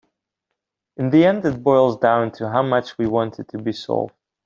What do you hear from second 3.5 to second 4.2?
be solved.